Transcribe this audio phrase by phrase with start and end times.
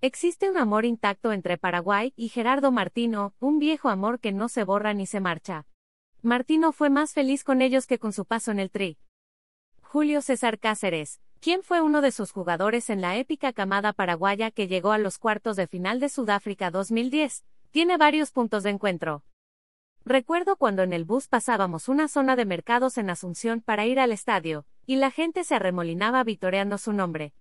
[0.00, 4.62] Existe un amor intacto entre Paraguay y Gerardo Martino, un viejo amor que no se
[4.62, 5.66] borra ni se marcha.
[6.22, 8.96] Martino fue más feliz con ellos que con su paso en el Tri.
[9.82, 14.68] Julio César Cáceres, quien fue uno de sus jugadores en la épica camada paraguaya que
[14.68, 19.24] llegó a los cuartos de final de Sudáfrica 2010, tiene varios puntos de encuentro.
[20.04, 24.12] Recuerdo cuando en el bus pasábamos una zona de mercados en Asunción para ir al
[24.12, 27.32] estadio, y la gente se arremolinaba vitoreando su nombre.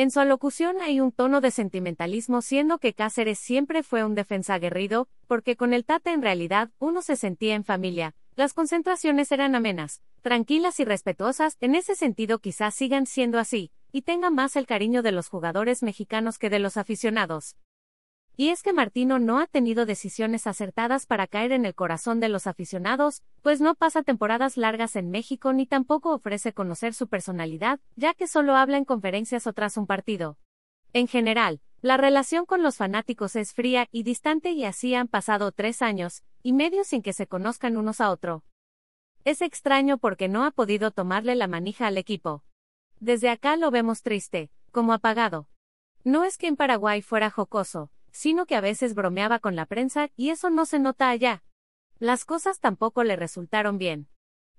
[0.00, 4.54] En su alocución hay un tono de sentimentalismo siendo que Cáceres siempre fue un defensa
[4.54, 9.54] aguerrido, porque con el Tata en realidad uno se sentía en familia, las concentraciones eran
[9.54, 14.64] amenas, tranquilas y respetuosas, en ese sentido quizás sigan siendo así, y tengan más el
[14.64, 17.56] cariño de los jugadores mexicanos que de los aficionados.
[18.40, 22.30] Y es que Martino no ha tenido decisiones acertadas para caer en el corazón de
[22.30, 27.80] los aficionados, pues no pasa temporadas largas en México ni tampoco ofrece conocer su personalidad,
[27.96, 30.38] ya que solo habla en conferencias o tras un partido.
[30.94, 35.52] En general, la relación con los fanáticos es fría y distante y así han pasado
[35.52, 38.42] tres años y medio sin que se conozcan unos a otro.
[39.26, 42.42] Es extraño porque no ha podido tomarle la manija al equipo.
[43.00, 45.46] Desde acá lo vemos triste, como apagado.
[46.04, 50.10] No es que en Paraguay fuera jocoso, sino que a veces bromeaba con la prensa
[50.16, 51.42] y eso no se nota allá.
[51.98, 54.08] Las cosas tampoco le resultaron bien.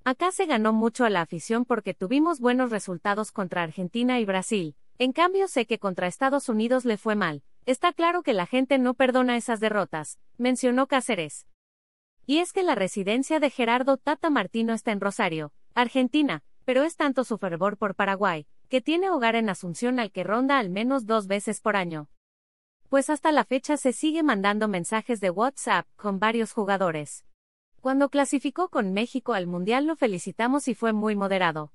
[0.03, 4.75] Acá se ganó mucho a la afición porque tuvimos buenos resultados contra Argentina y Brasil,
[4.97, 7.43] en cambio sé que contra Estados Unidos le fue mal.
[7.65, 11.45] Está claro que la gente no perdona esas derrotas, mencionó Cáceres.
[12.25, 16.95] Y es que la residencia de Gerardo Tata Martino está en Rosario, Argentina, pero es
[16.95, 21.05] tanto su fervor por Paraguay, que tiene hogar en Asunción al que ronda al menos
[21.05, 22.09] dos veces por año
[22.91, 27.23] pues hasta la fecha se sigue mandando mensajes de WhatsApp con varios jugadores.
[27.79, 31.71] Cuando clasificó con México al Mundial lo felicitamos y fue muy moderado.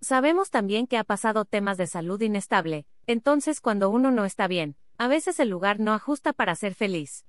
[0.00, 4.74] Sabemos también que ha pasado temas de salud inestable, entonces cuando uno no está bien,
[4.96, 7.26] a veces el lugar no ajusta para ser feliz.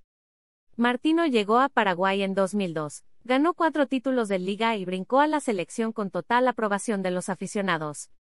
[0.78, 5.42] Martino llegó a Paraguay en 2002, ganó cuatro títulos de liga y brincó a la
[5.42, 8.12] selección con total aprobación de los aficionados.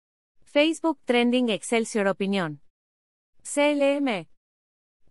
[0.42, 2.62] Facebook Trending Excelsior Opinión.
[3.44, 4.33] CLM.